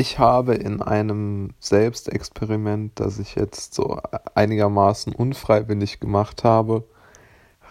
[0.00, 3.98] Ich habe in einem Selbstexperiment, das ich jetzt so
[4.32, 6.84] einigermaßen unfreiwillig gemacht habe,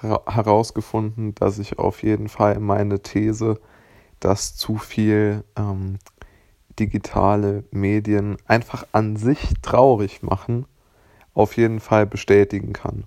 [0.02, 3.62] herausgefunden, dass ich auf jeden Fall meine These,
[4.20, 6.00] dass zu viel ähm,
[6.78, 10.66] digitale Medien einfach an sich traurig machen,
[11.34, 13.06] auf jeden Fall bestätigen kann.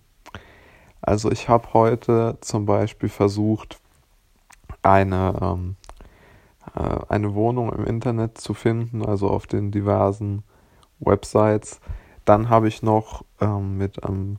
[1.02, 3.80] Also ich habe heute zum Beispiel versucht,
[4.80, 5.79] eine, ähm, äh,
[6.74, 10.42] eine Wohnung im Internet zu finden, also auf den diversen
[10.98, 11.80] Websites.
[12.24, 14.38] Dann habe ich noch ähm, mit ähm,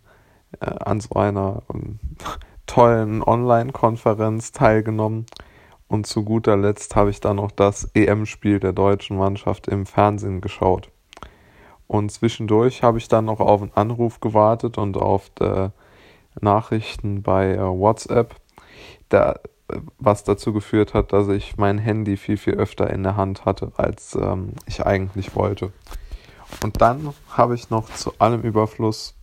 [0.60, 2.00] äh, an so einer ähm,
[2.68, 5.26] tollen Online-Konferenz teilgenommen.
[5.88, 10.40] Und zu guter Letzt habe ich dann noch das EM-Spiel der deutschen Mannschaft im Fernsehen
[10.40, 10.90] geschaut.
[11.88, 15.30] Und zwischendurch habe ich dann noch auf einen Anruf gewartet und auf
[16.40, 18.36] Nachrichten bei äh, WhatsApp,
[19.12, 19.42] der,
[19.98, 23.72] was dazu geführt hat, dass ich mein Handy viel, viel öfter in der Hand hatte,
[23.78, 25.72] als ähm, ich eigentlich wollte.
[26.64, 29.16] Und dann habe ich noch zu allem Überfluss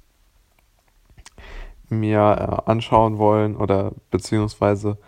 [1.89, 4.99] mir äh, anschauen wollen oder beziehungsweise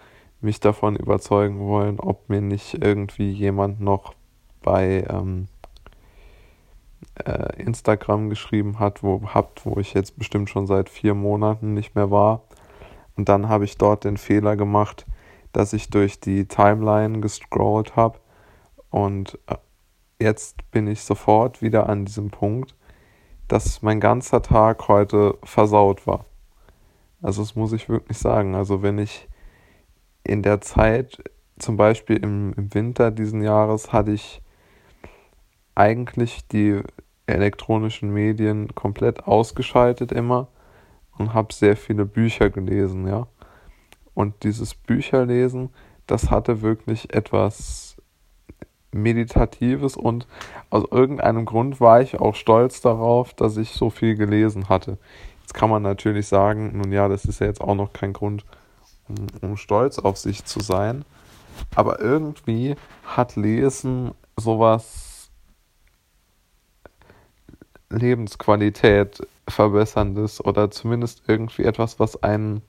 [0.40, 4.14] mich davon überzeugen wollen, ob mir nicht irgendwie jemand noch
[4.62, 5.48] bei ähm,
[7.24, 11.94] äh, Instagram geschrieben hat, wo habt, wo ich jetzt bestimmt schon seit vier Monaten nicht
[11.94, 12.42] mehr war.
[13.16, 15.06] Und dann habe ich dort den Fehler gemacht,
[15.52, 18.18] dass ich durch die Timeline gescrollt habe
[18.90, 19.56] und äh,
[20.20, 22.76] jetzt bin ich sofort wieder an diesem Punkt,
[23.48, 26.26] dass mein ganzer Tag heute versaut war.
[27.22, 28.54] Also das muss ich wirklich sagen.
[28.54, 29.28] Also wenn ich
[30.24, 31.22] in der Zeit,
[31.58, 34.42] zum Beispiel im, im Winter diesen Jahres, hatte ich
[35.74, 36.80] eigentlich die
[37.26, 40.48] elektronischen Medien komplett ausgeschaltet immer
[41.18, 43.26] und habe sehr viele Bücher gelesen, ja.
[44.14, 45.70] Und dieses Bücherlesen,
[46.06, 47.96] das hatte wirklich etwas
[48.92, 50.26] Meditatives und
[50.68, 54.98] aus irgendeinem Grund war ich auch stolz darauf, dass ich so viel gelesen hatte.
[55.42, 58.44] Jetzt kann man natürlich sagen, nun ja, das ist ja jetzt auch noch kein Grund,
[59.08, 61.04] um, um stolz auf sich zu sein.
[61.74, 65.30] Aber irgendwie hat Lesen sowas
[67.90, 72.62] Lebensqualität verbesserndes oder zumindest irgendwie etwas, was einen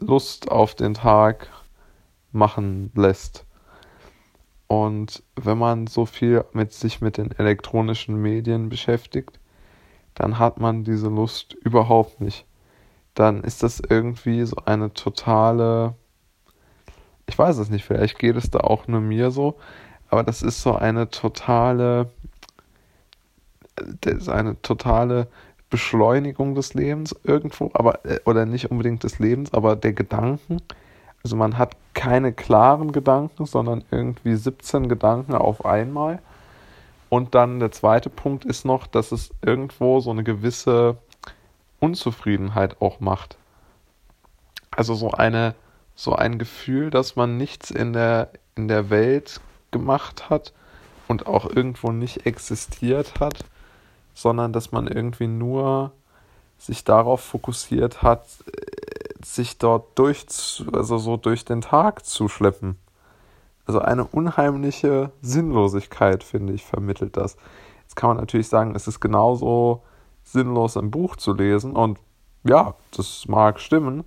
[0.00, 1.48] Lust auf den Tag
[2.32, 3.44] machen lässt.
[4.66, 9.40] Und wenn man so viel mit sich mit den elektronischen Medien beschäftigt,
[10.14, 12.44] dann hat man diese Lust überhaupt nicht.
[13.14, 15.94] Dann ist das irgendwie so eine totale,
[17.26, 19.58] ich weiß es nicht, vielleicht geht es da auch nur mir so,
[20.10, 22.10] aber das ist so eine totale,
[24.00, 25.28] das ist eine totale
[25.70, 30.62] Beschleunigung des Lebens irgendwo, aber äh, oder nicht unbedingt des Lebens, aber der Gedanken.
[31.22, 36.20] Also man hat keine klaren Gedanken, sondern irgendwie 17 Gedanken auf einmal.
[37.08, 40.96] Und dann der zweite Punkt ist noch, dass es irgendwo so eine gewisse
[41.80, 43.36] Unzufriedenheit auch macht.
[44.70, 45.54] Also so eine
[45.94, 49.40] so ein Gefühl, dass man nichts in der in der Welt
[49.72, 50.52] gemacht hat
[51.08, 53.44] und auch irgendwo nicht existiert hat
[54.18, 55.92] sondern dass man irgendwie nur
[56.58, 58.26] sich darauf fokussiert hat,
[59.24, 60.26] sich dort durch,
[60.72, 62.76] also so durch den Tag zu schleppen.
[63.64, 67.36] Also eine unheimliche Sinnlosigkeit, finde ich, vermittelt das.
[67.82, 69.82] Jetzt kann man natürlich sagen, es ist genauso
[70.24, 71.98] sinnlos ein Buch zu lesen und
[72.42, 74.02] ja, das mag stimmen,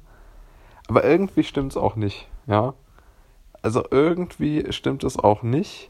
[0.89, 2.73] aber irgendwie stimmt es auch nicht, ja.
[3.61, 5.89] Also irgendwie stimmt es auch nicht,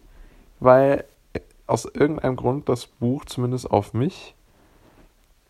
[0.60, 1.06] weil
[1.72, 4.36] aus irgendeinem Grund das Buch zumindest auf mich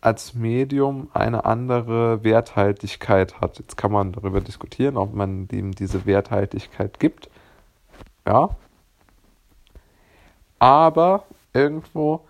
[0.00, 3.58] als Medium eine andere Werthaltigkeit hat.
[3.58, 7.28] Jetzt kann man darüber diskutieren, ob man ihm diese Werthaltigkeit gibt.
[8.26, 8.50] Ja.
[10.58, 12.20] Aber irgendwo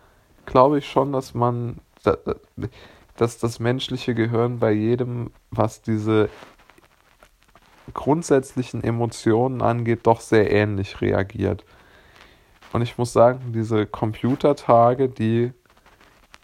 [0.46, 1.78] glaube ich schon, dass man,
[3.16, 6.30] dass das menschliche Gehirn bei jedem, was diese
[7.92, 11.64] grundsätzlichen Emotionen angeht, doch sehr ähnlich reagiert.
[12.72, 15.52] Und ich muss sagen, diese Computertage, die,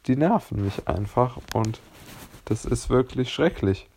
[0.06, 1.80] die nerven mich einfach und
[2.44, 3.88] das ist wirklich schrecklich.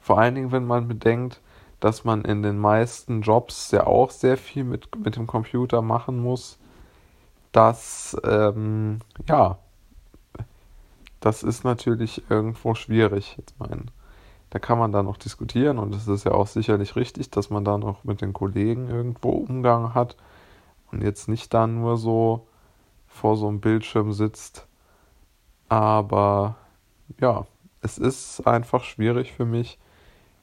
[0.00, 1.40] Vor allen Dingen, wenn man bedenkt,
[1.80, 6.20] dass man in den meisten Jobs ja auch sehr viel mit, mit dem Computer machen
[6.20, 6.58] muss.
[7.50, 9.58] Das, ähm, ja,
[11.20, 13.36] das ist natürlich irgendwo schwierig.
[13.36, 13.90] Jetzt mein,
[14.50, 17.64] da kann man dann noch diskutieren und es ist ja auch sicherlich richtig, dass man
[17.64, 20.16] da noch mit den Kollegen irgendwo Umgang hat
[20.92, 22.46] und jetzt nicht da nur so
[23.06, 24.66] vor so einem Bildschirm sitzt.
[25.68, 26.56] Aber
[27.20, 27.46] ja,
[27.80, 29.78] es ist einfach schwierig für mich,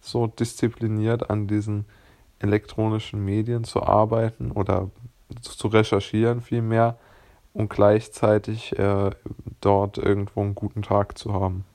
[0.02, 1.86] so diszipliniert an diesen
[2.40, 4.90] elektronischen Medien zu arbeiten oder
[5.42, 6.98] zu recherchieren vielmehr
[7.54, 9.12] und gleichzeitig äh,
[9.62, 11.66] dort irgendwo einen guten Tag zu haben.